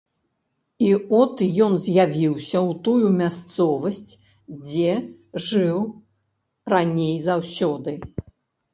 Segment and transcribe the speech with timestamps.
[0.85, 0.87] І
[1.19, 4.11] от ён з'явіўся ў тую мясцовасць,
[4.67, 4.97] дзе
[5.49, 5.77] жыў
[6.77, 8.01] раней заўсёды.